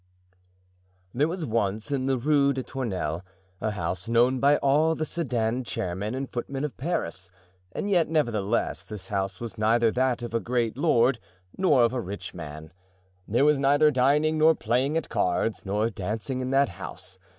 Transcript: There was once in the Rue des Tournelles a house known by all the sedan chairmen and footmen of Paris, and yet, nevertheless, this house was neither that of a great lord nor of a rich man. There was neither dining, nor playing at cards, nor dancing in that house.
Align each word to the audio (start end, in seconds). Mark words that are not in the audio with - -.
There 1.13 1.27
was 1.27 1.45
once 1.45 1.91
in 1.91 2.07
the 2.07 2.17
Rue 2.17 2.53
des 2.53 2.63
Tournelles 2.63 3.21
a 3.61 3.69
house 3.69 4.09
known 4.09 4.39
by 4.39 4.57
all 4.57 4.95
the 4.95 5.05
sedan 5.05 5.63
chairmen 5.63 6.15
and 6.15 6.27
footmen 6.27 6.63
of 6.63 6.75
Paris, 6.75 7.29
and 7.71 7.87
yet, 7.87 8.09
nevertheless, 8.09 8.83
this 8.83 9.09
house 9.09 9.39
was 9.39 9.59
neither 9.59 9.91
that 9.91 10.23
of 10.23 10.33
a 10.33 10.39
great 10.39 10.75
lord 10.75 11.19
nor 11.55 11.83
of 11.83 11.93
a 11.93 12.01
rich 12.01 12.33
man. 12.33 12.73
There 13.27 13.45
was 13.45 13.59
neither 13.59 13.91
dining, 13.91 14.39
nor 14.39 14.55
playing 14.55 14.97
at 14.97 15.07
cards, 15.07 15.67
nor 15.67 15.91
dancing 15.91 16.41
in 16.41 16.49
that 16.49 16.69
house. 16.69 17.19